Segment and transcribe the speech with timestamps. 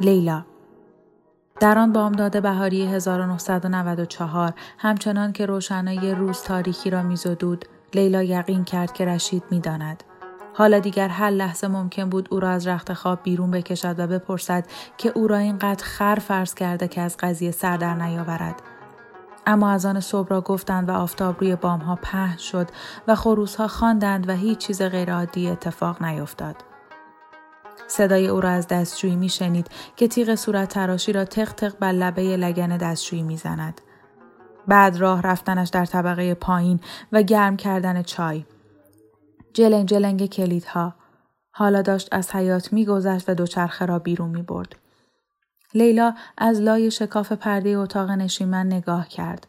[0.00, 0.44] لیلا.
[1.60, 7.64] در آن بامداد بهاری 1994 همچنان که روشنای روز تاریکی را میزدود
[7.94, 10.02] لیلا یقین کرد که رشید می‌داند.
[10.54, 14.66] حالا دیگر هر لحظه ممکن بود او را از رخت خواب بیرون بکشد و بپرسد
[14.98, 18.62] که او را اینقدر خر فرض کرده که از قضیه سر در نیاورد.
[19.46, 22.68] اما از آن صبح را گفتند و آفتاب روی بامها پهن شد
[23.08, 26.56] و خروسها خواندند و هیچ چیز غیرعادی اتفاق نیفتاد.
[27.86, 31.92] صدای او را از دستشویی می شنید که تیغ صورت تراشی را تق تق بر
[31.92, 33.80] لبه لگن دستشویی می زند.
[34.68, 36.80] بعد راه رفتنش در طبقه پایین
[37.12, 38.44] و گرم کردن چای.
[39.54, 40.94] جلنگ جلنگ کلیدها.
[41.50, 44.76] حالا داشت از حیات میگذشت و دوچرخه را بیرون می برد.
[45.74, 49.46] لیلا از لای شکاف پرده اتاق نشیمن نگاه کرد.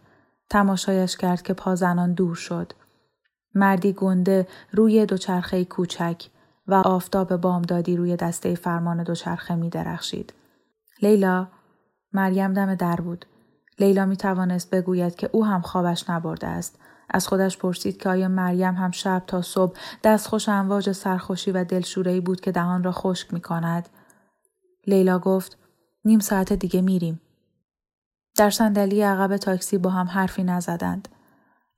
[0.49, 2.73] تماشایش کرد که پازنان دور شد.
[3.55, 6.23] مردی گنده روی دوچرخه کوچک
[6.67, 10.33] و آفتاب بامدادی روی دسته فرمان دوچرخه می درخشید.
[11.01, 11.47] لیلا
[12.13, 13.25] مریم دم در بود.
[13.79, 16.79] لیلا می توانست بگوید که او هم خوابش نبرده است.
[17.09, 22.21] از خودش پرسید که آیا مریم هم شب تا صبح دستخوش امواج سرخوشی و دلشورهی
[22.21, 23.89] بود که دهان را خشک می کند.
[24.87, 25.57] لیلا گفت
[26.05, 27.21] نیم ساعت دیگه میریم.
[28.37, 31.07] در صندلی عقب تاکسی با هم حرفی نزدند.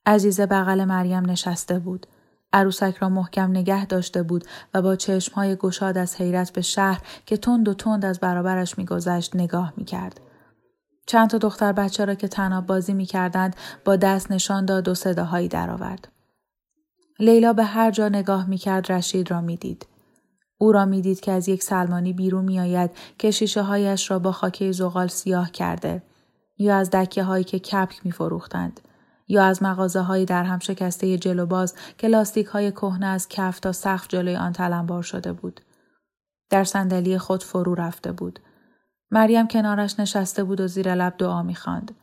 [0.05, 2.07] عزیزه بغل مریم نشسته بود.
[2.53, 7.37] عروسک را محکم نگه داشته بود و با چشمهای گشاد از حیرت به شهر که
[7.37, 10.21] تند و تند از برابرش میگذشت نگاه می‌کرد.
[11.05, 15.47] چند تا دختر بچه را که تناب بازی می‌کردند با دست نشان داد و صداهایی
[15.47, 16.07] درآورد.
[17.19, 19.87] لیلا به هر جا نگاه می‌کرد رشید را می‌دید.
[20.57, 24.71] او را می‌دید که از یک سلمانی بیرون میآید که شیشه هایش را با خاکه
[24.71, 26.03] زغال سیاه کرده
[26.57, 28.79] یا از دکه هایی که کپک میفروختند.
[29.27, 33.59] یا از مغازه های در هم شکسته جلو باز که لاستیک های کهنه از کف
[33.59, 35.61] تا سقف جلوی آن تلمبار شده بود.
[36.49, 38.39] در صندلی خود فرو رفته بود.
[39.11, 41.95] مریم کنارش نشسته بود و زیر لب دعا می‌خواند.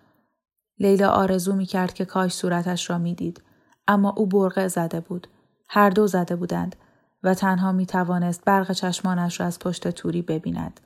[0.79, 3.43] لیلا آرزو می‌کرد که کاش صورتش را می‌دید
[3.89, 5.29] اما او برقه زده بود.
[5.69, 6.77] هر دو زده بودند
[7.23, 10.81] و تنها می توانست برق چشمانش را از پشت توری ببیند.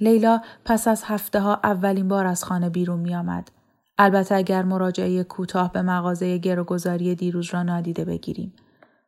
[0.00, 3.50] لیلا پس از هفته ها اولین بار از خانه بیرون می آمد.
[4.02, 8.52] البته اگر مراجعه کوتاه به مغازه گروگذاری دیروز را نادیده بگیریم.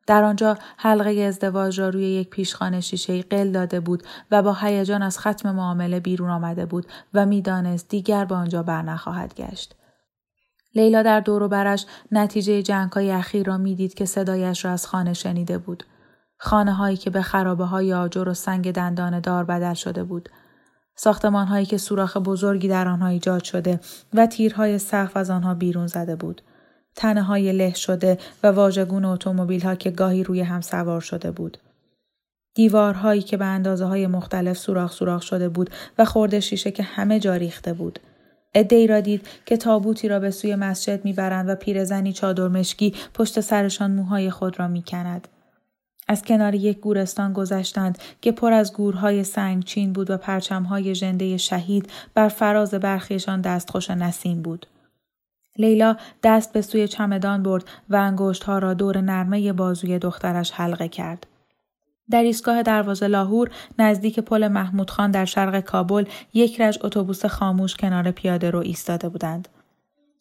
[0.06, 5.03] در آنجا حلقه ازدواج را روی یک پیشخانه شیشه قل داده بود و با هیجان
[5.03, 9.75] از ختم معامله بیرون آمده بود و می‌دانست دیگر به آنجا بر نخواهد گشت.
[10.75, 15.12] لیلا در دور برش نتیجه جنگ های اخیر را می‌دید که صدایش را از خانه
[15.12, 15.84] شنیده بود.
[16.38, 20.28] خانه هایی که به خرابه های آجر و سنگ دندان دار بدل شده بود.
[21.04, 23.80] ساختمان هایی که سوراخ بزرگی در آنها ایجاد شده
[24.14, 26.42] و تیرهای سقف از آنها بیرون زده بود.
[26.96, 31.58] تنه های له شده و واژگون اتومبیل ها که گاهی روی هم سوار شده بود.
[32.54, 37.20] دیوارهایی که به اندازه های مختلف سوراخ سوراخ شده بود و خورده شیشه که همه
[37.20, 37.98] جا ریخته بود.
[38.54, 43.41] ای را دید که تابوتی را به سوی مسجد می‌برند و پیرزنی چادر مشکی پشت
[43.41, 45.28] سرشان موهای خود را می‌کند.
[46.08, 51.91] از کنار یک گورستان گذشتند که پر از گورهای سنگچین بود و پرچمهای ژنده شهید
[52.15, 54.66] بر فراز برخیشان دستخوش نسیم بود.
[55.59, 61.27] لیلا دست به سوی چمدان برد و انگشتها را دور نرمه بازوی دخترش حلقه کرد.
[62.10, 66.04] در ایستگاه دروازه لاهور نزدیک پل محمود خان در شرق کابل
[66.34, 69.48] یک رج اتوبوس خاموش کنار پیاده رو ایستاده بودند.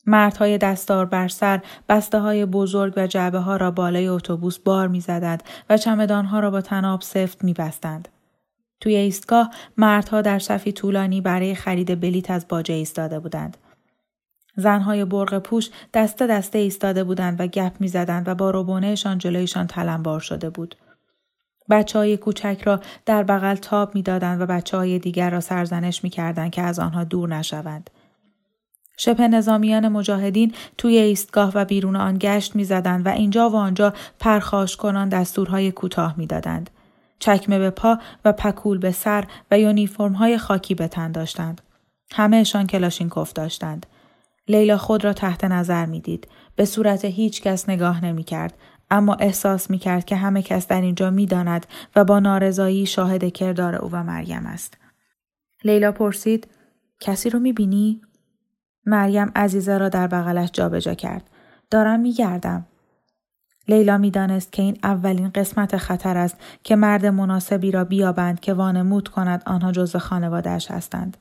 [0.05, 4.99] مردهای دستار بر سر بسته های بزرگ و جعبه ها را بالای اتوبوس بار می
[4.99, 8.07] زدند و چمدان ها را با تناب سفت می بستند.
[8.79, 13.57] توی ایستگاه مردها در صفی طولانی برای خرید بلیت از باجه ایستاده بودند.
[14.55, 19.67] زنهای برغ پوش دسته دسته ایستاده بودند و گپ می زدند و با روبونهشان جلویشان
[19.67, 20.75] تلمبار شده بود.
[21.69, 26.51] بچه های کوچک را در بغل تاب می‌دادند و بچه های دیگر را سرزنش می‌کردند
[26.51, 27.89] که از آنها دور نشوند.
[29.03, 34.77] شبه نظامیان مجاهدین توی ایستگاه و بیرون آن گشت می‌زدند و اینجا و آنجا پرخاش
[34.77, 36.69] کنان دستورهای کوتاه می‌دادند.
[37.19, 41.61] چکمه به پا و پکول به سر و یونیفرم های خاکی به تن داشتند.
[42.11, 43.85] همهشان کلاشینکوف داشتند.
[44.47, 46.27] لیلا خود را تحت نظر می‌دید.
[46.55, 48.53] به صورت هیچ کس نگاه نمی کرد.
[48.91, 51.65] اما احساس می کرد که همه کس در اینجا می داند
[51.95, 54.77] و با نارضایی شاهد کردار او و مریم است.
[55.63, 56.47] لیلا پرسید
[56.99, 58.01] کسی رو می بینی؟
[58.85, 61.29] مریم عزیزه را در بغلش جابجا کرد.
[61.69, 62.65] دارم می گردم.
[63.67, 69.07] لیلا می‌دانست که این اولین قسمت خطر است که مرد مناسبی را بیابند که وانمود
[69.07, 71.17] کند آنها جزو خانوادهش هستند.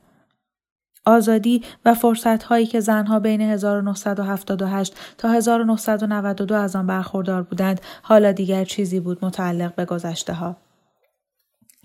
[1.05, 8.31] آزادی و فرصت هایی که زنها بین 1978 تا 1992 از آن برخوردار بودند حالا
[8.31, 10.55] دیگر چیزی بود متعلق به گذشته ها.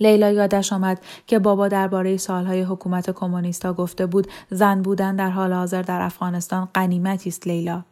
[0.01, 5.53] لیلا یادش آمد که بابا درباره سالهای حکومت کمونیستا گفته بود زن بودن در حال
[5.53, 7.83] حاضر در افغانستان قنیمتی است لیلا.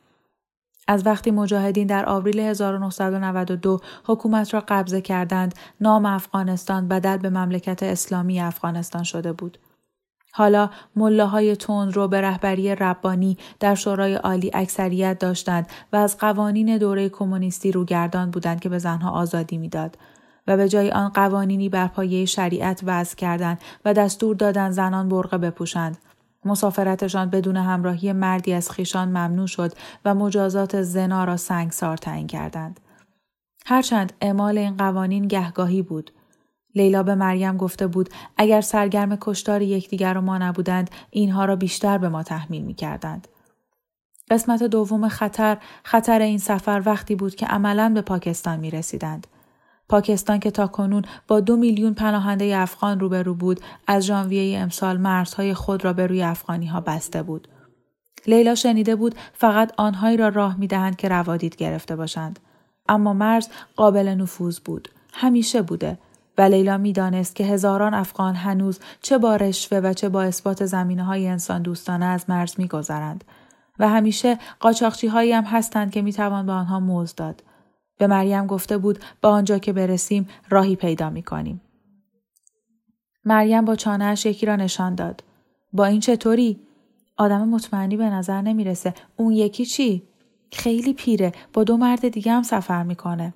[0.88, 7.82] از وقتی مجاهدین در آوریل 1992 حکومت را قبضه کردند، نام افغانستان بدل به مملکت
[7.82, 9.58] اسلامی افغانستان شده بود.
[10.32, 16.78] حالا ملاهای تند رو به رهبری ربانی در شورای عالی اکثریت داشتند و از قوانین
[16.78, 19.96] دوره کمونیستی روگردان بودند که به زنها آزادی می‌داد
[20.46, 25.38] و به جای آن قوانینی بر پایه شریعت وضع کردند و دستور دادند زنان برقه
[25.38, 25.98] بپوشند
[26.44, 29.72] مسافرتشان بدون همراهی مردی از خیشان ممنوع شد
[30.04, 32.80] و مجازات زنا را سنگسار تعیین کردند.
[33.66, 36.10] هرچند اعمال این قوانین گهگاهی بود.
[36.74, 42.08] لیلا به مریم گفته بود اگر سرگرم کشتار یکدیگر ما نبودند اینها را بیشتر به
[42.08, 43.28] ما تحمیل می کردند.
[44.30, 49.26] قسمت دوم خطر خطر این سفر وقتی بود که عملا به پاکستان می رسیدند.
[49.88, 55.54] پاکستان که تا کنون با دو میلیون پناهنده افغان روبرو بود از ژانویه امسال مرزهای
[55.54, 57.48] خود را به روی افغانی ها بسته بود.
[58.26, 62.38] لیلا شنیده بود فقط آنهایی را راه می دهند که روادید گرفته باشند.
[62.88, 64.88] اما مرز قابل نفوذ بود.
[65.12, 65.98] همیشه بوده.
[66.38, 71.04] و لیلا می‌دانست که هزاران افغان هنوز چه با رشوه و چه با اثبات زمینه
[71.04, 73.24] های انسان دوستانه از مرز میگذرند
[73.78, 77.42] و همیشه قاچاقچی هایی هم هستند که می‌توان به آنها موز داد.
[77.98, 81.60] به مریم گفته بود با آنجا که برسیم راهی پیدا می کنیم.
[83.24, 85.24] مریم با چانهش یکی را نشان داد.
[85.72, 86.60] با این چطوری؟
[87.16, 88.94] آدم مطمئنی به نظر نمی‌رسه.
[89.16, 90.02] اون یکی چی؟
[90.52, 91.32] خیلی پیره.
[91.52, 93.34] با دو مرد دیگه هم سفر می‌کنه.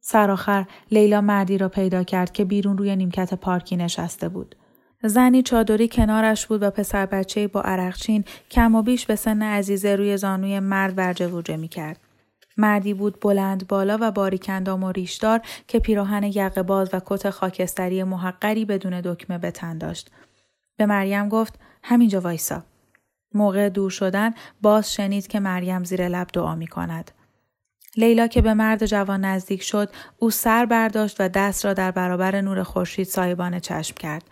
[0.00, 4.54] سرآخر لیلا مردی را پیدا کرد که بیرون روی نیمکت پارکی نشسته بود.
[5.02, 9.96] زنی چادری کنارش بود و پسر بچه با عرقچین کم و بیش به سن عزیزه
[9.96, 12.00] روی زانوی مرد ورجه وجه می کرد.
[12.56, 18.02] مردی بود بلند بالا و باریکندام و ریشدار که پیراهن یقه باز و کت خاکستری
[18.02, 20.10] محقری بدون دکمه به تن داشت.
[20.76, 22.62] به مریم گفت همینجا وایسا.
[23.34, 27.10] موقع دور شدن باز شنید که مریم زیر لب دعا می کند.
[27.96, 32.40] لیلا که به مرد جوان نزدیک شد او سر برداشت و دست را در برابر
[32.40, 34.30] نور خورشید سایبان چشم کرد.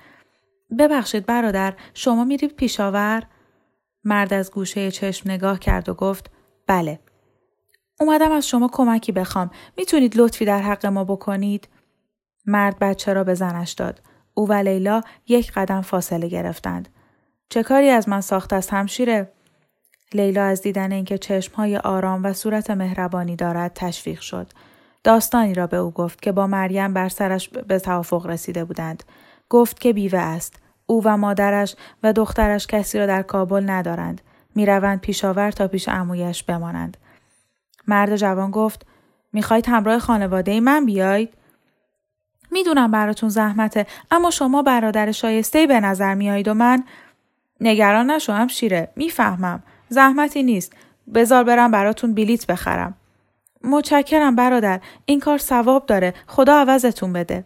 [0.78, 3.22] ببخشید برادر شما میرید پیشاور؟
[4.04, 6.30] مرد از گوشه چشم نگاه کرد و گفت
[6.66, 6.98] بله.
[8.00, 9.50] اومدم از شما کمکی بخوام.
[9.76, 11.68] می‌تونید لطفی در حق ما بکنید؟
[12.46, 14.00] مرد بچه را به زنش داد.
[14.34, 16.88] او و لیلا یک قدم فاصله گرفتند.
[17.48, 19.32] چه کاری از من ساخت است همشیره؟
[20.14, 24.46] لیلا از دیدن اینکه چشمهای آرام و صورت مهربانی دارد تشویق شد.
[25.04, 29.02] داستانی را به او گفت که با مریم بر سرش به توافق رسیده بودند.
[29.48, 30.56] گفت که بیوه است.
[30.86, 34.20] او و مادرش و دخترش کسی را در کابل ندارند.
[34.54, 36.96] می‌روند پیشاور تا پیش امویش بمانند.
[37.88, 38.86] مرد جوان گفت
[39.32, 41.34] می‌خواید همراه خانواده من بیایید؟
[42.50, 46.84] می‌دونم براتون زحمته اما شما برادر شایسته به نظر میایید و من
[47.60, 49.62] نگران نشو هم شیره می‌فهمم.
[49.88, 50.72] زحمتی نیست.
[51.14, 52.94] بزار برم براتون بلیت بخرم.
[53.64, 56.14] متشکرم برادر این کار ثواب داره.
[56.26, 57.44] خدا عوضتون بده.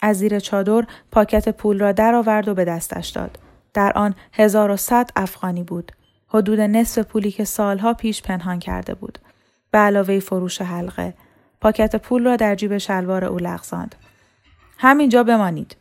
[0.00, 3.38] از زیر چادر پاکت پول را درآورد و به دستش داد.
[3.74, 5.92] در آن هزار و صد افغانی بود.
[6.28, 9.18] حدود نصف پولی که سالها پیش پنهان کرده بود.
[9.76, 11.14] به علاوه فروش حلقه
[11.60, 13.94] پاکت پول را در جیب شلوار او لغزاند
[14.78, 15.76] همینجا بمانید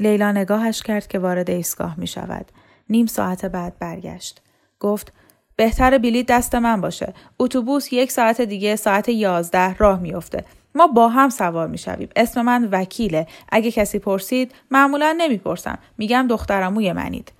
[0.00, 2.52] لیلا نگاهش کرد که وارد ایستگاه می شود.
[2.90, 4.42] نیم ساعت بعد برگشت.
[4.80, 5.12] گفت
[5.56, 7.14] بهتر بلیط دست من باشه.
[7.38, 10.44] اتوبوس یک ساعت دیگه ساعت یازده راه میافته.
[10.74, 12.08] ما با هم سوار می‌شویم.
[12.16, 13.26] اسم من وکیله.
[13.48, 15.78] اگه کسی پرسید معمولا نمی‌پرسم.
[15.98, 17.32] میگم دخترموی منید.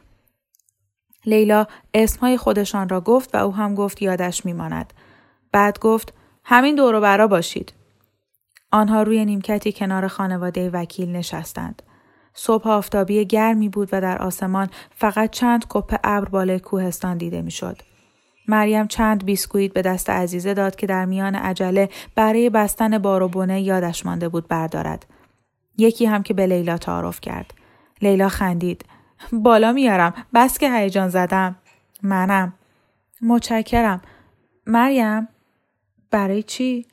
[1.27, 4.93] لیلا اسمهای خودشان را گفت و او هم گفت یادش میماند.
[5.57, 7.73] بعد گفت همین دورو برا باشید.
[8.73, 11.83] آنها روی نیمکتی کنار خانواده وکیل نشستند.
[12.35, 17.83] صبح آفتابی گرمی بود و در آسمان فقط چند کپ ابر بالای کوهستان دیده می‌شد.
[18.49, 23.29] مریم چند بیسکویت به دست عزیزه داد که در میان عجله برای بستن بار و
[23.29, 25.07] بونه یادش مانده بود بردارد.
[25.79, 27.55] یکی هم که به لیلا تعارف کرد.
[28.03, 28.85] لیلا خندید.
[29.33, 30.15] بالا میارم.
[30.35, 31.57] بس که هیجان زدم.
[32.03, 32.53] منم.
[33.23, 34.03] متشکرم.
[34.67, 35.29] مریم
[36.17, 36.87] برای چی؟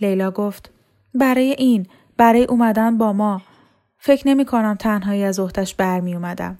[0.00, 0.70] لیلا گفت
[1.14, 3.42] برای این برای اومدن با ما
[3.98, 6.58] فکر نمی کنم تنهایی از اختش برمی اومدم.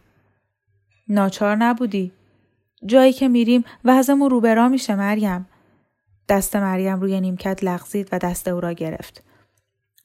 [1.09, 2.13] ناچار نبودی.
[2.87, 5.47] جایی که میریم وضعمون روبرا میشه مریم.
[6.29, 9.25] دست مریم روی نیمکت لغزید و دست او را گرفت.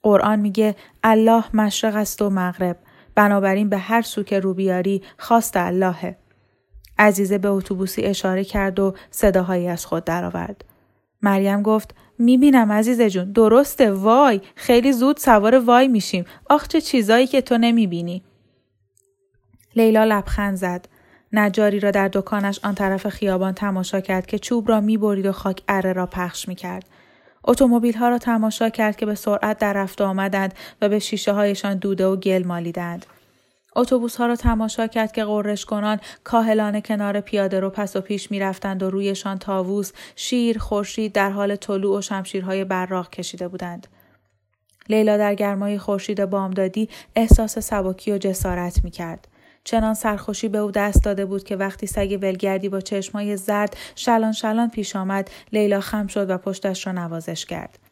[0.03, 2.77] قرآن میگه الله مشرق است و مغرب.
[3.15, 6.17] بنابراین به هر سو که رو بیاری خواست اللهه.
[6.99, 10.70] عزیزه به اتوبوسی اشاره کرد و صداهایی از خود درآورد.
[11.21, 16.25] مریم گفت می‌بینم عزیز جون درسته وای خیلی زود سوار وای میشیم.
[16.49, 18.23] آخ چه چیزایی که تو نمی‌بینی.
[19.75, 20.87] لیلا لبخند زد.
[21.33, 25.61] نجاری را در دکانش آن طرف خیابان تماشا کرد که چوب را می‌برید و خاک
[25.67, 26.89] اره را پخش می‌کرد.
[27.43, 31.77] اتومبیل ها را تماشا کرد که به سرعت در رفت آمدند و به شیشه هایشان
[31.77, 33.05] دوده و گل مالیدند.
[33.75, 38.31] اتوبوس ها را تماشا کرد که قررش کنان کاهلانه کنار پیاده رو پس و پیش
[38.31, 43.87] می رفتند و رویشان تاووس، شیر، خورشید در حال طلوع و شمشیرهای براق کشیده بودند.
[44.89, 49.27] لیلا در گرمای خورشید بامدادی احساس سبکی و جسارت می کرد.
[49.63, 54.31] چنان سرخوشی به او دست داده بود که وقتی سگ ولگردی با چشمای زرد شلان
[54.31, 57.90] شلان پیش آمد لیلا خم شد و پشتش را نوازش کرد.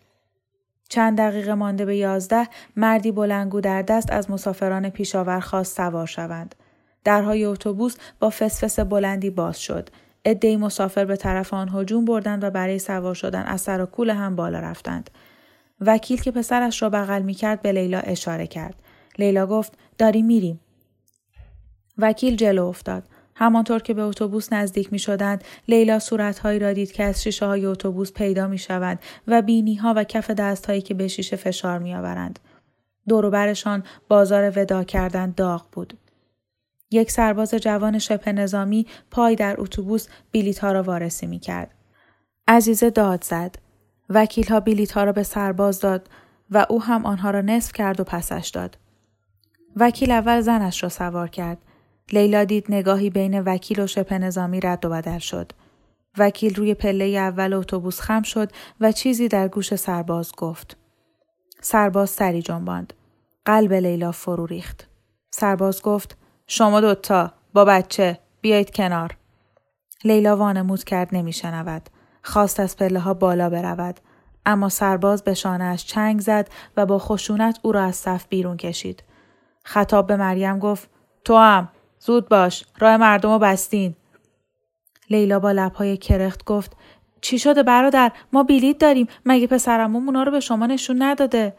[0.90, 6.56] چند دقیقه مانده به یازده مردی بلنگو در دست از مسافران پیشاور خواست سوار شوند.
[7.04, 9.90] درهای اتوبوس با فسفس بلندی باز شد.
[10.26, 14.10] عدهای مسافر به طرف آن هجوم بردند و برای سوار شدن از سر و کول
[14.10, 15.10] هم بالا رفتند.
[15.82, 18.76] وکیل که پسرش را بغل می کرد به لیلا اشاره کرد.
[19.20, 20.60] لیلا گفت داری میریم.
[21.98, 23.04] وکیل جلو افتاد.
[23.40, 27.66] همانطور که به اتوبوس نزدیک می شدند، لیلا صورتهایی را دید که از شیشه های
[27.66, 31.80] اتوبوس پیدا می شوند و بینی ها و کف دست هایی که به شیشه فشار
[31.80, 32.40] می آورند.
[33.08, 35.98] دوروبرشان بازار ودا کردن داغ بود.
[36.92, 41.72] یک سرباز جوان شبه نظامی پای در اتوبوس بیلیت ها را وارسی می کرد.
[42.48, 43.56] عزیزه داد زد.
[44.10, 46.10] وکیل ها بیلیت ها را به سرباز داد
[46.52, 48.78] و او هم آنها را نصف کرد و پسش داد.
[49.76, 51.58] وکیل اول زنش را سوار کرد.
[52.14, 55.52] لیلا دید نگاهی بین وکیل و شبه نظامی رد و بدل شد.
[56.18, 60.78] وکیل روی پله اول اتوبوس خم شد و چیزی در گوش سرباز گفت.
[61.62, 62.94] سرباز سری جنباند.
[63.46, 64.88] قلب لیلا فرو ریخت.
[65.32, 69.18] سرباز گفت شما دوتا با بچه بیایید کنار.
[70.04, 71.90] لیلا وانمود کرد نمیشنود.
[72.24, 74.00] خواست از پله ها بالا برود.
[74.46, 79.04] اما سرباز به شانهاش چنگ زد و با خشونت او را از صف بیرون کشید.
[79.64, 80.90] خطاب به مریم گفت
[81.26, 81.70] تو هم
[82.00, 83.96] زود باش راه مردم رو بستین.
[85.10, 86.76] لیلا با لبهای کرخت گفت
[87.22, 89.08] چی شده برادر؟ ما بلیت داریم.
[89.26, 91.54] مگه پسرمون اونا رو به شما نشون نداده؟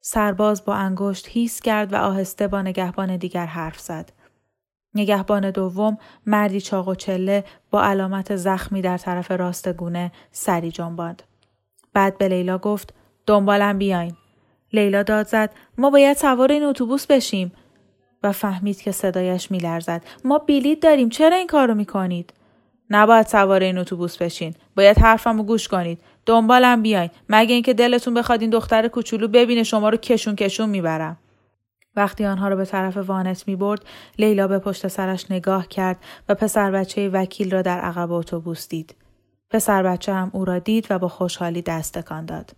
[0.00, 4.12] سرباز با انگشت هیس کرد و آهسته با نگهبان دیگر حرف زد.
[4.94, 11.22] نگهبان دوم مردی چاق و چله با علامت زخمی در طرف راست گونه سری جنباند.
[11.92, 12.94] بعد به لیلا گفت
[13.26, 14.16] دنبالم بیاین.
[14.72, 17.52] لیلا داد زد ما باید سوار این اتوبوس بشیم.
[18.22, 20.02] و فهمید که صدایش میلرزد.
[20.24, 22.32] ما بلیت داریم چرا این کارو می‌کنید؟
[22.90, 24.54] نباید سوار این اتوبوس بشین.
[24.76, 25.98] باید حرفمو گوش کنید.
[26.26, 27.10] دنبالم بیاین.
[27.28, 31.16] مگه اینکه دلتون بخواد این دختر کوچولو ببینه شما رو کشون کشون می‌برم.
[31.96, 33.84] وقتی آنها را به طرف وانت می برد،
[34.18, 35.96] لیلا به پشت سرش نگاه کرد
[36.28, 38.94] و پسر بچه وکیل را در عقب اتوبوس دید.
[39.50, 42.52] پسر بچه هم او را دید و با خوشحالی دست داد.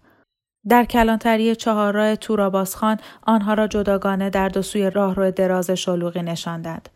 [0.69, 6.89] در کلانتری چهارراه توراباسخان آنها را جداگانه در دو سوی راهرو دراز شلوغی نشاندند.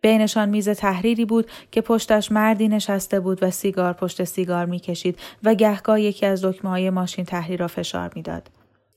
[0.00, 5.54] بینشان میز تحریری بود که پشتش مردی نشسته بود و سیگار پشت سیگار می‌کشید و
[5.54, 8.50] گهگاه یکی از دکمه های ماشین تحریر را فشار می‌داد.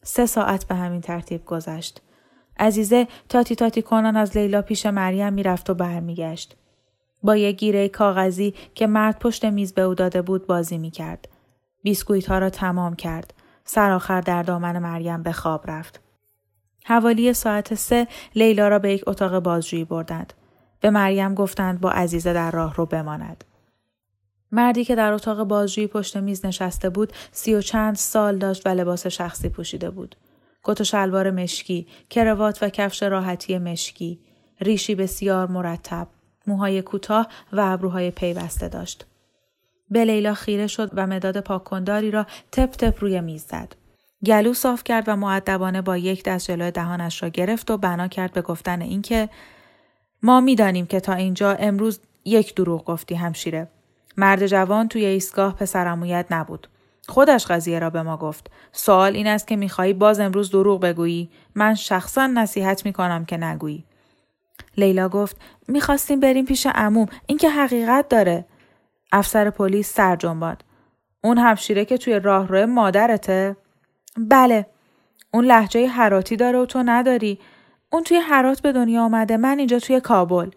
[0.04, 2.02] سه ساعت به همین ترتیب گذشت.
[2.60, 6.56] عزیزه تاتی تاتی کنان از لیلا پیش مریم می‌رفت و برمیگشت.
[7.24, 11.28] با یک گیره کاغذی که مرد پشت میز به او داده بود بازی می‌کرد.
[11.84, 13.34] بیسکویت ها را تمام کرد.
[13.66, 16.00] سرآخر در دامن مریم به خواب رفت.
[16.86, 20.34] حوالی ساعت سه لیلا را به یک اتاق بازجویی بردند.
[20.82, 23.44] به مریم گفتند با عزیزه در راه رو بماند.
[24.52, 28.70] مردی که در اتاق بازجویی پشت میز نشسته بود سی و چند سال داشت و
[28.70, 30.16] لباس شخصی پوشیده بود.
[30.64, 34.20] کت و شلوار مشکی، کروات و کفش راحتی مشکی،
[34.62, 36.08] ریشی بسیار مرتب،
[36.48, 39.06] موهای کوتاه و ابروهای پیوسته داشت.
[39.90, 43.76] به لیلا خیره شد و مداد پاککنداری را تپ تپ روی میز زد.
[44.26, 48.34] گلو صاف کرد و معدبانه با یک دست جلوی دهانش را گرفت و بنا کرد
[48.34, 49.30] به گفتن اینکه
[50.24, 53.68] ما می‌دانیم که تا اینجا امروز یک دروغ گفتی همشیره.
[54.18, 56.68] مرد جوان توی ایستگاه پسرمویت نبود.
[57.08, 58.52] خودش قضیه را به ما گفت.
[58.72, 63.84] سوال این است که می‌خواهی باز امروز دروغ بگویی؟ من شخصا نصیحت می‌کنم که نگویی.
[64.78, 65.38] لیلا گفت
[65.68, 68.46] می‌خواستیم بریم پیش عموم این که حقیقت داره.
[69.16, 70.66] افسر پلیس سر جنباد.
[71.24, 73.56] اون همشیره که توی راهرو مادرته؟
[74.18, 74.66] بله.
[75.34, 77.40] اون لحجه حراتی داره و تو نداری.
[77.92, 80.50] اون توی حرات به دنیا آمده من اینجا توی کابل.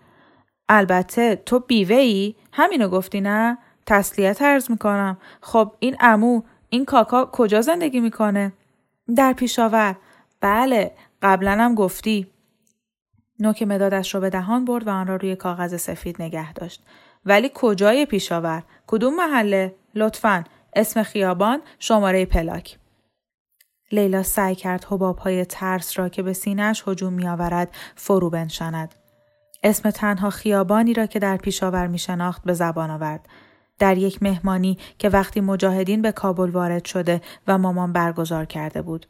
[0.68, 5.18] البته تو بیوه ای؟ همینو گفتی نه؟ تسلیت ارز می‌کنم.
[5.40, 8.52] خب این امو این کاکا کجا زندگی می‌کنه؟
[9.16, 9.96] در پیشاور.
[10.40, 10.90] بله
[11.22, 12.26] قبلا هم گفتی.
[13.40, 16.82] نوک مدادش را به دهان برد و آن را روی کاغذ سفید نگه داشت.
[17.28, 20.44] ولی کجای پیشاور؟ کدوم محله؟ لطفا
[20.76, 22.78] اسم خیابان شماره پلاک.
[23.92, 28.94] لیلا سعی کرد های ترس را که به سینهش هجوم میآورد فرو بنشاند.
[29.62, 33.28] اسم تنها خیابانی را که در پیشاور می شناخت به زبان آورد.
[33.78, 39.06] در یک مهمانی که وقتی مجاهدین به کابل وارد شده و مامان برگزار کرده بود.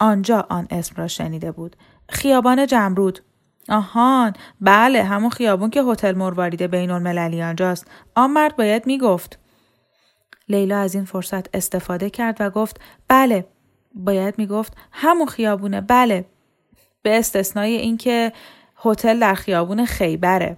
[0.00, 1.76] آنجا آن اسم را شنیده بود.
[2.08, 3.20] خیابان جمرود.
[3.68, 7.86] آهان بله همون خیابون که هتل مروارید بین المللی آنجاست.
[8.14, 9.38] آن مرد باید می‌گفت.
[10.48, 13.46] لیلا از این فرصت استفاده کرد و گفت بله.
[13.94, 16.24] باید می‌گفت همون خیابونه بله.
[17.02, 18.32] به استثنای اینکه
[18.84, 20.56] هتل در خیابون خیبره.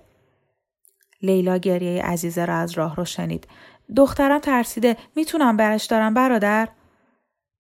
[1.22, 3.48] لیلا گریه عزیزه را از راه رو شنید.
[3.96, 6.68] دخترم ترسیده می‌تونم برش دارم برادر؟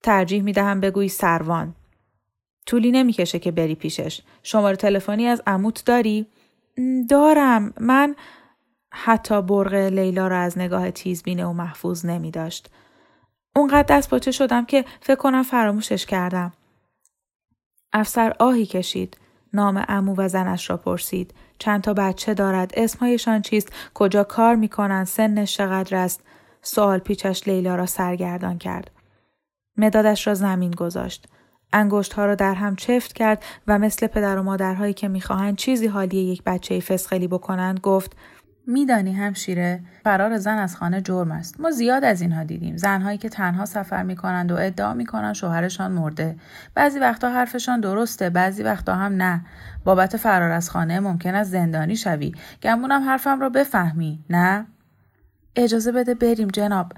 [0.02, 1.74] ترجیح می‌دهم بگویی سروان.
[2.66, 6.26] طولی نمی‌کشه که بری پیشش شماره تلفنی از عموت داری
[7.10, 8.16] دارم من
[8.92, 12.70] حتی برق لیلا را از نگاه تیزبینه و محفوظ نمی داشت.
[13.56, 16.52] اونقدر دست پاچه شدم که فکر کنم فراموشش کردم.
[17.92, 19.16] افسر آهی کشید.
[19.52, 21.34] نام امو و زنش را پرسید.
[21.58, 26.20] چند تا بچه دارد؟ اسمهایشان چیست؟ کجا کار می‌کنند؟ سنش چقدر است؟
[26.62, 28.90] سوال پیچش لیلا را سرگردان کرد.
[29.76, 31.26] مدادش را زمین گذاشت.
[31.74, 35.86] انگشت ها را در هم چفت کرد و مثل پدر و مادرهایی که می‌خواهند چیزی
[35.86, 38.16] حالی یک بچه فسخلی بکنند گفت
[38.66, 41.60] میدانی همشیره فرار زن از خانه جرم است.
[41.60, 42.76] ما زیاد از اینها دیدیم.
[42.76, 46.36] زنهایی که تنها سفر می‌کنند و ادعا می‌کنند شوهرشان مرده.
[46.74, 49.44] بعضی وقتا حرفشان درسته بعضی وقتا هم نه.
[49.84, 52.34] بابت فرار از خانه ممکن است زندانی شوی.
[52.62, 54.66] گمونم حرفم را بفهمی نه؟
[55.56, 56.92] اجازه بده بریم جناب.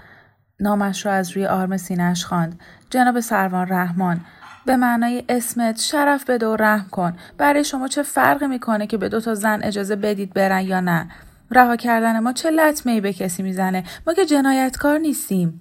[0.60, 2.60] نامش را از روی آرم سینهاش خواند.
[2.90, 4.20] جناب سروان رحمان
[4.66, 7.16] به معنای اسمت شرف بده و رحم کن.
[7.38, 11.08] برای شما چه فرقی می‌کنه که به دو تا زن اجازه بدید برن یا نه؟
[11.50, 15.60] رها کردن ما چه لطمه ای به کسی می‌زنه؟ ما که جنایتکار نیستیم.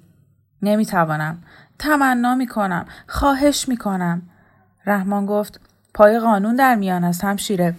[0.62, 1.44] نمی‌توانم.
[1.80, 2.86] تمنا می‌کنم.
[3.08, 4.22] خواهش می‌کنم.
[4.86, 5.60] رحمان گفت
[5.94, 7.76] پای قانون در میان است همشیره.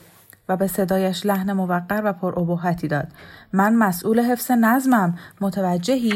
[0.49, 3.09] و به صدایش لحن موقر و پر داد.
[3.53, 5.19] من مسئول حفظ نظمم.
[5.41, 6.15] متوجهی؟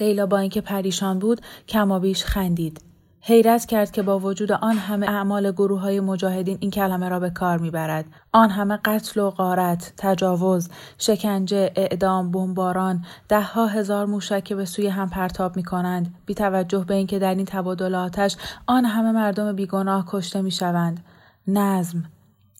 [0.00, 2.91] لیلا با اینکه پریشان بود کمابیش خندید.
[3.24, 7.30] حیرت کرد که با وجود آن همه اعمال گروه های مجاهدین این کلمه را به
[7.30, 8.04] کار می‌برد.
[8.32, 15.10] آن همه قتل و غارت تجاوز شکنجه اعدام بمباران دهها هزار موشک به سوی هم
[15.10, 20.04] پرتاب می کنند بی توجه به اینکه در این تبادل آتش آن همه مردم بیگناه
[20.08, 21.04] کشته می شوند
[21.46, 22.04] نظم.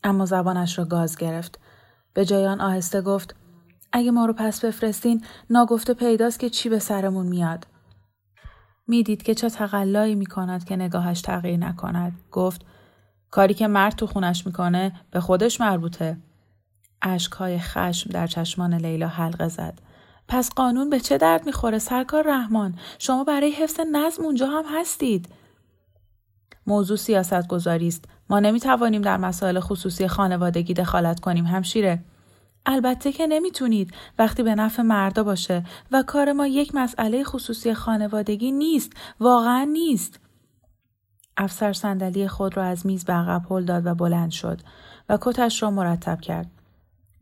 [0.05, 1.59] اما زبانش را گاز گرفت.
[2.15, 3.35] به جای آن آهسته گفت
[3.93, 7.67] اگه ما رو پس بفرستین ناگفته پیداست که چی به سرمون میاد؟
[8.87, 12.21] می‌دید که چه تقلایی می کند که نگاهش تغییر نکند.
[12.33, 12.67] گفت
[13.31, 16.17] کاری که مرد تو خونش می‌کنه به خودش مربوطه.
[17.03, 19.79] اشکهای خشم در چشمان لیلا حلقه زد.
[20.29, 25.29] پس قانون به چه درد می‌خوره سرکار رحمان؟ شما برای حفظ نظم اونجا هم هستید.
[26.67, 28.05] موضوع سیاست گذاری است.
[28.31, 32.05] ما نمی‌توانیم در مسائل خصوصی خانوادگی دخالت کنیم همشیره.
[32.67, 38.53] البته که نمی‌تونید وقتی به نفع مردا باشه و کار ما یک مسئله خصوصی خانوادگی
[38.53, 40.21] نیست واقعا نیست
[41.37, 44.61] افسر صندلی خود را از میز به عقب هل داد و بلند شد
[45.09, 46.51] و کتش را مرتب کرد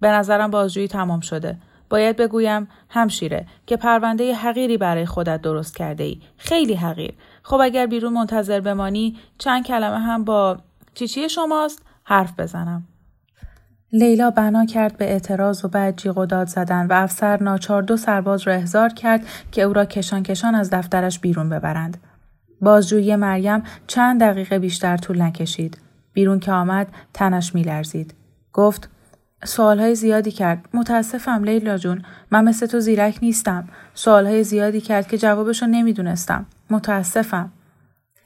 [0.00, 1.58] به نظرم بازجویی تمام شده
[1.90, 6.20] باید بگویم همشیره که پرونده حقیری برای خودت درست کرده ای.
[6.36, 7.14] خیلی حقیر.
[7.42, 10.58] خب اگر بیرون منتظر بمانی چند کلمه هم با
[10.94, 12.89] چیچی شماست حرف بزنم.
[13.92, 17.96] لیلا بنا کرد به اعتراض و بعد جیغ و داد زدن و افسر ناچار دو
[17.96, 21.96] سرباز را احضار کرد که او را کشان کشان از دفترش بیرون ببرند.
[22.60, 25.78] بازجویی مریم چند دقیقه بیشتر طول نکشید.
[26.12, 28.14] بیرون که آمد تنش میلرزید.
[28.52, 28.88] گفت
[29.44, 30.68] سوالهای زیادی کرد.
[30.74, 32.02] متاسفم لیلا جون.
[32.30, 33.68] من مثل تو زیرک نیستم.
[33.94, 36.46] سوالهای زیادی کرد که جوابشو نمی‌دونستم.
[36.70, 37.52] متاسفم.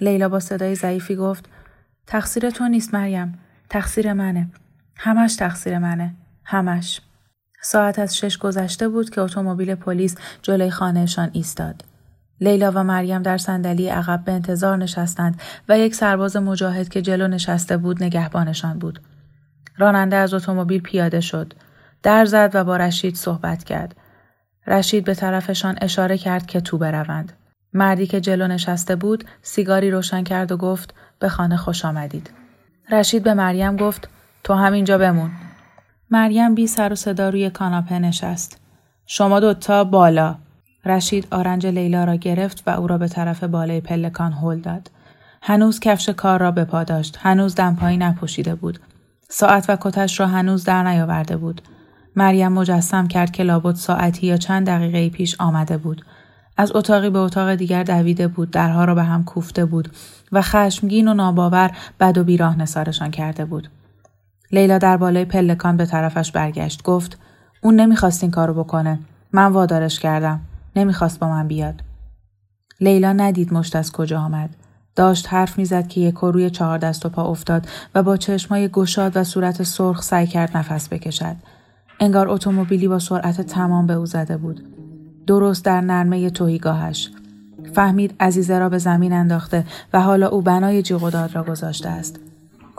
[0.00, 1.48] لیلا با صدای ضعیفی گفت
[2.07, 3.38] تقصیر تو نیست مریم.
[3.70, 4.48] تقصیر منه.
[4.97, 6.15] همش تقصیر منه.
[6.45, 7.01] همش.
[7.63, 11.85] ساعت از شش گذشته بود که اتومبیل پلیس جلوی خانهشان ایستاد.
[12.41, 17.29] لیلا و مریم در صندلی عقب به انتظار نشستند و یک سرباز مجاهد که جلو
[17.29, 19.01] نشسته بود نگهبانشان بود.
[19.79, 21.53] راننده از اتومبیل پیاده شد.
[22.03, 23.97] در زد و با رشید صحبت کرد.
[24.67, 27.33] رشید به طرفشان اشاره کرد که تو بروند.
[27.73, 32.31] مردی که جلو نشسته بود سیگاری روشن کرد و گفت به خانه خوش آمدید.
[32.91, 34.09] رشید به مریم گفت
[34.45, 35.31] تو همینجا بمون.
[36.11, 38.61] مریم بی سر و صدا روی کاناپه نشست.
[39.07, 40.35] شما دوتا بالا.
[40.85, 44.91] رشید آرنج لیلا را گرفت و او را به طرف بالای پلکان هل داد.
[45.43, 47.19] هنوز کفش کار را به پا داشت.
[47.21, 48.81] هنوز دمپایی نپوشیده بود.
[49.29, 51.63] ساعت و کتش را هنوز در نیاورده بود.
[52.17, 56.05] مریم مجسم کرد که لابد ساعتی یا چند دقیقه پیش آمده بود.
[56.57, 59.93] از اتاقی به اتاق دیگر دویده بود، درها را به هم کوفته بود
[60.33, 63.69] و خشمگین و ناباور بد و بیراه نسارشان کرده بود.
[64.55, 66.83] لیلا در بالای پلکان به طرفش برگشت.
[66.83, 67.19] گفت
[67.62, 68.99] اون نمی‌خواست این کارو بکنه.
[69.33, 70.40] من وادارش کردم.
[70.77, 71.83] نمی‌خواست با من بیاد.
[72.81, 74.51] لیلا ندید مشت از کجا آمد.
[74.97, 79.17] داشت حرف می‌زد که یک روی چهار دست و پا افتاد و با چشمای گشاد
[79.17, 81.37] و صورت سرخ سعی کرد نفس بکشد.
[82.01, 84.64] انگار اتومبیلی با سرعت تمام به او زده بود.
[85.27, 87.11] درست در نرمه توهیگاهش.
[87.73, 92.21] فهمید عزیزه را به زمین انداخته و حالا او بنای جیغ را گذاشته است.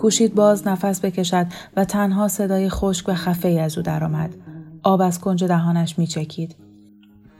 [0.06, 1.46] کوشید باز نفس بکشد
[1.78, 4.36] و تنها صدای خشک و خفه از او درآمد.
[4.84, 6.56] آب از کنج دهانش میچکید.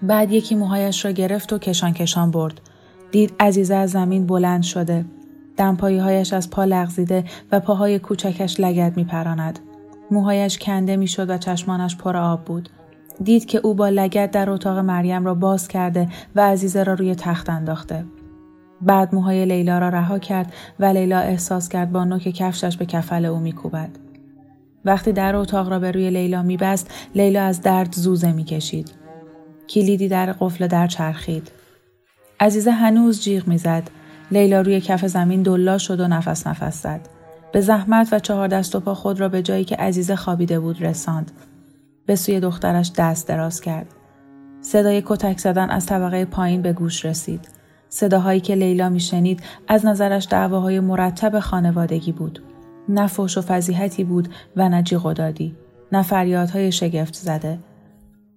[0.02, 2.62] بعد یکی موهایش را گرفت و کشان کشان برد.
[3.12, 5.06] دید عزیزه از زمین بلند شده.
[5.58, 9.60] دمپایی هایش از پا لغزیده و پاهای کوچکش لگد میپراند.
[10.12, 12.70] موهایش کنده می‌شد و چشمانش پر آب بود.
[13.24, 17.16] دید که او با لگت در اتاق مریم را باز کرده و عزیزه را روی
[17.16, 18.06] تخت انداخته.
[18.82, 23.26] بعد موهای لیلا را رها کرد و لیلا احساس کرد با نوک کفشش به کفل
[23.26, 23.90] او میکوبد.
[24.86, 28.92] وقتی در اتاق را به روی لیلا میبست لیلا از درد زوزه می‌کشید.
[29.70, 31.52] کلیدی در قفل در چرخید.
[32.40, 33.84] عزیزه هنوز جیغ می‌زد.
[34.32, 37.02] لیلا روی کف زمین دلا شد و نفس نفس زد.
[37.52, 40.82] به زحمت و چهار دست و پا خود را به جایی که عزیزه خوابیده بود
[40.82, 41.32] رساند.
[42.06, 43.88] به سوی دخترش دست دراز کرد.
[44.62, 47.55] صدای کتک زدن از طبقه پایین به گوش رسید.
[47.90, 52.44] صداهایی که لیلا میشنید از نظرش دعواهای مرتب خانوادگی بود.
[52.90, 55.56] نه فوش و فضیحتی بود و نه جیغ و دادی.
[55.92, 57.60] نه فریادهای شگفت زده.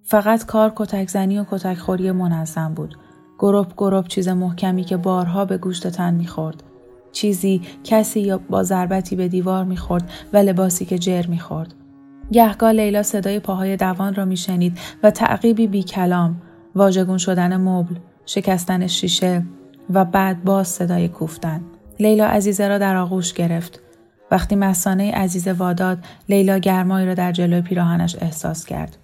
[0.03, 2.97] فقط کار کتک زنی و کتک خوری منظم بود.
[3.39, 6.63] گروپ گروپ چیز محکمی که بارها به گوشت تن می‌خورد.
[7.11, 11.73] چیزی کسی یا با ضربتی به دیوار می‌خورد و لباسی که جر می‌خورد.
[12.31, 16.41] گهگاه لیلا صدای پاهای دوان را میشنید و تعقیبی بی کلام،
[16.75, 17.95] واژگون شدن مبل،
[18.29, 19.43] شکستن شیشه
[19.93, 21.61] و بعد باز صدای کوفتن.
[21.99, 23.79] لیلا عزیزه را در آغوش گرفت.
[24.31, 25.97] وقتی مسانه عزیزه واداد،
[26.29, 28.97] لیلا گرمایی را در جلوی پیراهنش احساس کرد.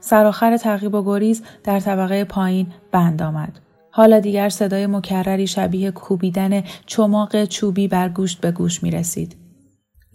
[0.00, 3.58] سرآخر تعقیب و گریز در طبقه پایین بند آمد.
[3.90, 9.36] حالا دیگر صدای مکرری شبیه کوبیدن چماق چوبی بر گوشت به گوش می رسید.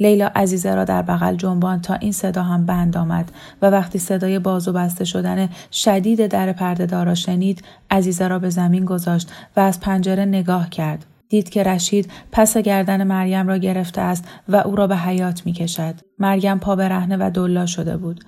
[0.02, 4.40] لیلا عزیزه را در بغل جنبان تا این صدا هم بند آمد و وقتی صدای
[4.40, 9.60] باز و بسته شدن شدید در پرده دارا شنید عزیزه را به زمین گذاشت و
[9.60, 11.06] از پنجره نگاه کرد.
[11.30, 15.54] دید که رشید پس گردن مریم را گرفته است و او را به حیات می
[15.54, 15.96] کشد.
[16.20, 18.24] مریم پا برهنه و دلا شده بود.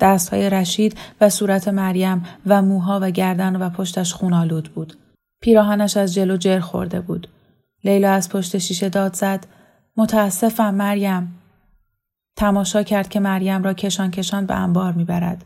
[0.00, 4.96] دستهای رشید و صورت مریم و موها و گردن و پشتش خونالود بود.
[5.40, 7.28] پیراهنش از جلو جر خورده بود.
[7.84, 9.46] لیلا از پشت شیشه داد زد
[9.96, 11.38] متاسفم مریم.
[12.36, 15.44] تماشا کرد که مریم را کشان کشان به انبار می‌برد.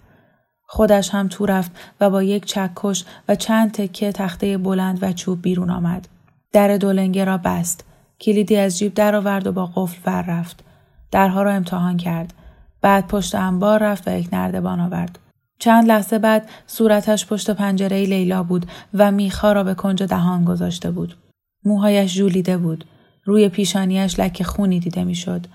[0.62, 5.42] خودش هم تو رفت و با یک چکش و چند تکه تخته بلند و چوب
[5.42, 6.08] بیرون آمد.
[6.52, 7.84] در دولنگه را بست.
[8.20, 10.64] کلیدی از جیب درآورد و با قفل ور رفت.
[11.10, 12.34] درها را امتحان کرد.
[12.80, 15.18] بعد پشت انبار رفت و یک نردبان آورد.
[15.58, 20.90] چند لحظه بعد صورتش پشت پنجره لیلا بود و میخا را به کنج دهان گذاشته
[20.90, 21.16] بود.
[21.64, 22.84] موهایش ژولیده بود.
[23.30, 25.46] روی پیشانیش لک خونی دیده می‌شد.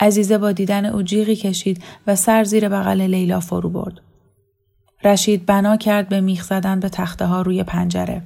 [0.00, 4.00] عزیزه با دیدن او جیغی کشید و سر زیر بغل لیلا فرو برد.
[5.04, 8.22] رشید بنا کرد به میخ زدن به تخته ها روی پنجره.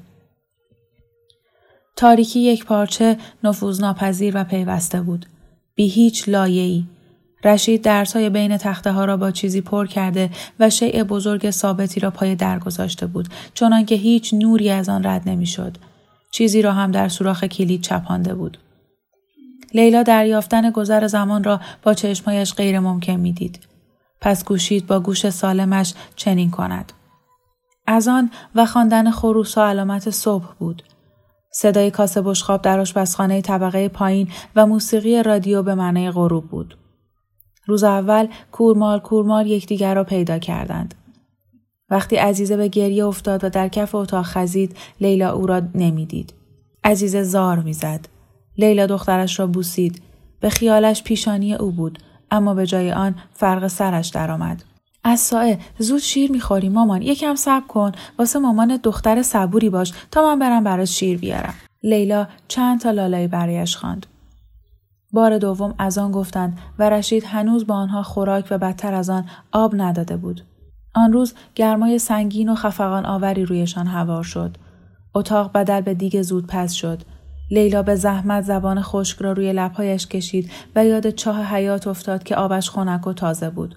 [1.96, 5.26] تاریکی یک پارچه نفوذناپذیر و پیوسته بود.
[5.74, 6.84] بی هیچ لایه‌ای.
[7.44, 12.10] رشید درسای بین تخته ها را با چیزی پر کرده و شیء بزرگ ثابتی را
[12.10, 15.76] پای در گذاشته بود چنانکه هیچ نوری از آن رد نمی‌شد.
[16.32, 18.58] چیزی را هم در سوراخ کلید چپانده بود.
[19.74, 23.60] لیلا دریافتن گذر زمان را با چشمهایش غیر ممکن می‌دید.
[24.20, 26.92] پس گوشید با گوش سالمش چنین کند.
[27.86, 30.82] از آن و خواندن خروس و علامت صبح بود.
[31.52, 36.78] صدای کاسه بشخاب در آشپزخانه طبقه پایین و موسیقی رادیو به معنای غروب بود.
[37.66, 40.94] روز اول کورمال کورمال یکدیگر را پیدا کردند.
[41.90, 46.34] وقتی عزیزه به گریه افتاد و در کف اتاق خزید لیلا او را نمی‌دید.
[46.84, 48.08] عزیزه زار می‌زد.
[48.58, 50.02] لیلا دخترش را بوسید.
[50.40, 51.98] به خیالش پیشانی او بود
[52.30, 54.64] اما به جای آن فرق سرش درآمد.
[55.04, 57.92] از سایه زود شیر می‌خوری مامان یکم صبر کن.
[58.18, 61.54] واسه مامان دختر صبوری باش تا من برم برات شیر بیارم.
[61.82, 64.06] لیلا چند تا لالایی برایش خواند.
[65.12, 69.24] بار دوم از آن گفتند و رشید هنوز با آنها خوراک و بدتر از آن
[69.52, 70.44] آب نداده بود.
[70.94, 74.56] آن روز گرمای سنگین و خفقان آوری رویشان هوار شد.
[75.14, 77.02] اتاق بدل به دیگ زود پس شد.
[77.52, 82.36] لیلا به زحمت زبان خشک را روی لبهایش کشید و یاد چاه حیات افتاد که
[82.36, 83.76] آبش خنک و تازه بود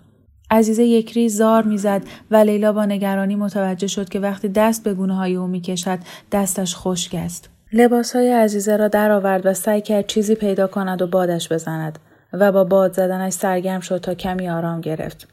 [0.51, 5.15] عزیزه یکری زار می‌زد و لیلا با نگرانی متوجه شد که وقتی دست به گونه
[5.15, 5.99] های او می‌کشد
[6.31, 7.49] دستش خشک است.
[7.73, 11.99] لباس های عزیزه را درآورد و سعی کرد چیزی پیدا کند و بادش بزند
[12.33, 15.27] و با باد زدنش سرگرم شد تا کمی آرام گرفت.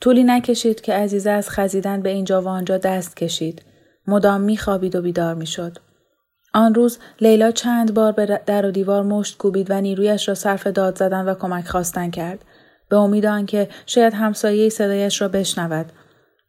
[0.00, 3.62] طولی نکشید که عزیزه از خزیدن به اینجا و آنجا دست کشید.
[4.06, 5.78] مدام میخوابید و بیدار می‌شد.
[6.56, 10.66] آن روز لیلا چند بار به در و دیوار مشت کوبید و نیرویش را صرف
[10.66, 12.44] داد زدن و کمک خواستن کرد.
[12.88, 15.86] به امید آنکه شاید همسایه صدایش را بشنود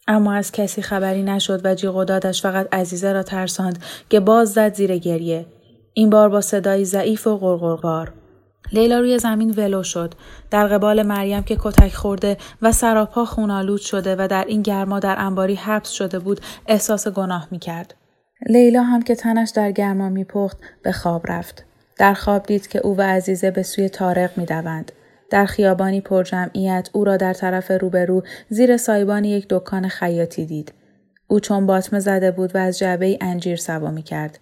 [0.08, 4.54] اما از کسی خبری نشد و جیغ و دادش فقط عزیزه را ترساند که باز
[4.54, 5.46] زد زیر گریه
[5.94, 8.14] این بار با صدایی ضعیف و غرغربار
[8.74, 10.14] لیلا روی زمین ولو شد
[10.52, 15.16] در قبال مریم که کتک خورده و سراپا خونالود شده و در این گرما در
[15.18, 17.94] انباری حبس شده بود احساس گناه می کرد.
[18.46, 21.64] لیلا هم که تنش در گرما میپخت به خواب رفت.
[21.98, 24.92] در خواب دید که او و عزیزه به سوی تارق می‌دوند.
[25.30, 30.74] در خیابانی پر جمعیت او را در طرف روبرو زیر سایبان یک دکان خیاطی دید.
[31.28, 34.40] او چون باطمه زده بود و از جعبه انجیر سوا می کرد.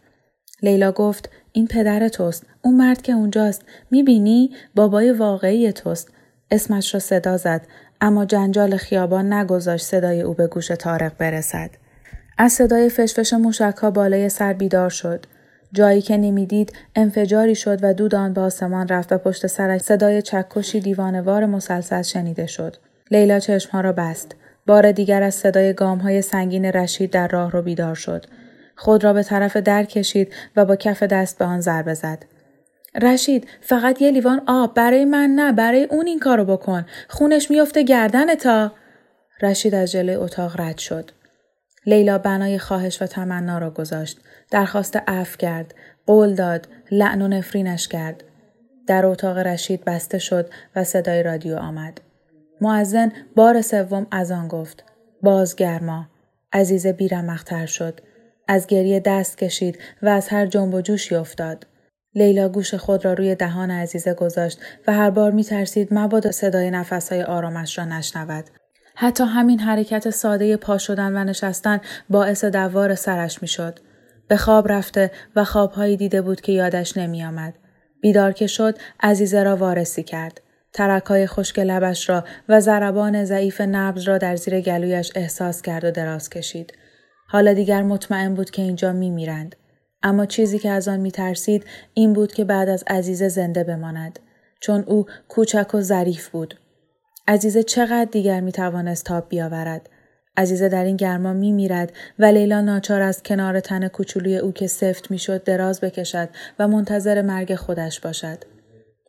[0.61, 2.45] لیلا گفت این پدر توست.
[2.61, 3.61] اون مرد که اونجاست.
[3.91, 6.11] می‌بینی؟ بابای واقعی توست.
[6.51, 7.61] اسمش را صدا زد
[8.01, 11.69] اما جنجال خیابان نگذاشت صدای او به گوش تارق برسد.
[12.37, 15.25] از صدای فشفش موشک بالای سر بیدار شد.
[15.73, 20.21] جایی که نمی‌دید انفجاری شد و دود آن به آسمان رفت و پشت سرش صدای
[20.21, 22.75] چکشی دیوانوار مسلسل شنیده شد.
[23.11, 24.35] لیلا چشمها را بست.
[24.67, 28.25] بار دیگر از صدای گام های سنگین رشید در راه رو بیدار شد.
[28.75, 32.25] خود را به طرف در کشید و با کف دست به آن ضربه زد.
[33.01, 34.73] رشید فقط یه لیوان آب.
[34.73, 36.85] برای من نه برای اون این کارو بکن.
[37.07, 38.71] خونش میفته گردن تا
[39.41, 41.11] رشید از جلوی اتاق رد شد.
[41.85, 44.19] لیلا بنای خواهش و تمنا را گذاشت.
[44.51, 45.75] درخواست عفو کرد.
[46.05, 46.67] قول داد.
[46.91, 48.23] لعن و نفرینش کرد.
[48.87, 52.01] در اتاق رشید بسته شد و صدای رادیو آمد.
[52.61, 54.83] معزن بار سوم از آن گفت.
[55.21, 56.05] بازگرما.
[56.53, 58.01] عزیز بیرمختر شد.
[58.47, 61.67] از گریه دست کشید و از هر جنب و جوشی افتاد.
[62.15, 66.71] لیلا گوش خود را روی دهان عزیزه گذاشت و هر بار می ترسید مبادا صدای
[66.71, 68.45] نفسهای آرامش را نشنود.
[68.95, 71.79] حتی همین حرکت ساده پا شدن و نشستن
[72.09, 73.79] باعث دوار سرش می‌شد.
[74.27, 77.53] به خواب رفته و خوابهایی دیده بود که یادش نمی آمد.
[78.01, 80.41] بیدار که شد عزیزه را وارسی کرد.
[80.73, 85.91] ترکای خشک لبش را و ضربان ضعیف نبز را در زیر گلویش احساس کرد و
[85.91, 86.73] دراز کشید.
[87.27, 89.55] حالا دیگر مطمئن بود که اینجا می میرند.
[90.03, 94.19] اما چیزی که از آن می ترسید این بود که بعد از عزیزه زنده بماند.
[94.59, 96.55] چون او کوچک و ظریف بود.
[97.27, 99.89] عزیزه چقدر دیگر می توانست تاب بیاورد.
[100.37, 104.67] عزیزه در این گرما می میرد و لیلا ناچار از کنار تن کوچولوی او که
[104.67, 108.37] سفت می شد دراز بکشد و منتظر مرگ خودش باشد.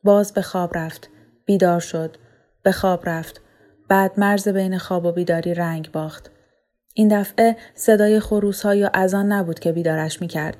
[0.04, 1.08] باز به خواب رفت.
[1.44, 2.16] بیدار شد.
[2.62, 3.40] به خواب رفت.
[3.88, 6.30] بعد مرز بین خواب و بیداری رنگ باخت.
[6.94, 10.56] این دفعه صدای خروس ها یا از آن نبود که بیدارش می کرد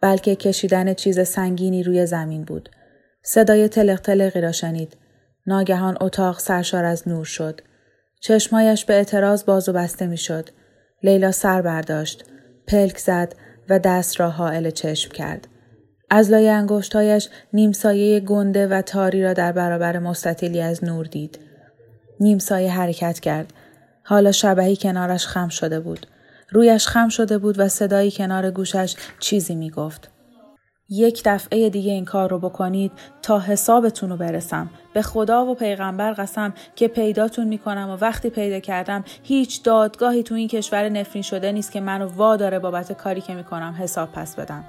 [0.00, 2.68] بلکه کشیدن چیز سنگینی روی زمین بود.
[3.22, 4.96] صدای تلق تلقی را شنید.
[5.48, 7.60] ناگهان اتاق سرشار از نور شد.
[8.20, 10.48] چشمایش به اعتراض باز و بسته می‌شد.
[11.02, 12.24] لیلا سر برداشت.
[12.66, 13.34] پلک زد
[13.68, 15.48] و دست را حائل چشم کرد.
[16.10, 17.18] از لای
[17.52, 21.38] نیم سایه گنده و تاری را در برابر مستطیلی از نور دید.
[22.20, 23.52] نیم سایه حرکت کرد.
[24.04, 26.06] حالا شبهی کنارش خم شده بود.
[26.50, 30.10] رویش خم شده بود و صدایی کنار گوشش چیزی می گفت.
[30.90, 34.70] یک دفعه دیگه این کار رو بکنید تا حسابتون رو برسم.
[34.94, 40.34] به خدا و پیغمبر قسم که پیداتون می‌کنم و وقتی پیدا کردم هیچ دادگاهی تو
[40.34, 44.36] این کشور نفرین شده نیست که منو وا داره بابت کاری که می‌کنم حساب پس
[44.36, 44.64] بدم.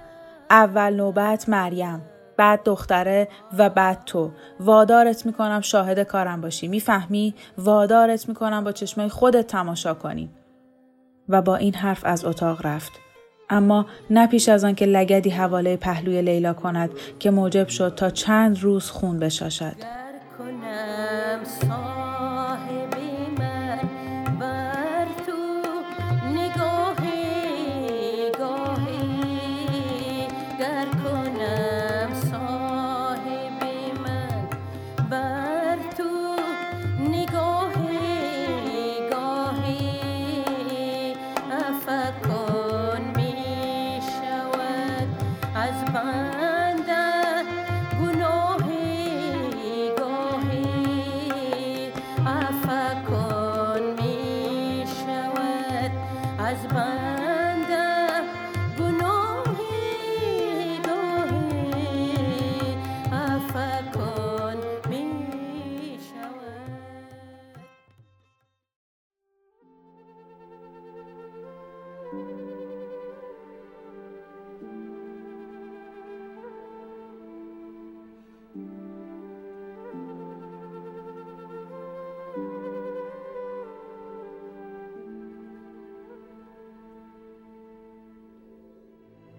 [0.50, 2.02] اول نوبت مریم
[2.38, 3.28] بعد دختره
[3.58, 4.32] و بعد تو.
[4.60, 6.68] وادارت می‌کنم شاهد کارم باشی.
[6.68, 10.30] می‌فهمی؟ وادارت می‌کنم با چشمای خودت تماشا کنی.
[11.30, 12.92] و با این حرف از اتاق رفت.
[13.50, 18.10] اما نه پیش از آن که لگدی حواله پهلوی لیلا کند که موجب شد تا
[18.10, 19.76] چند روز خون بشاشد.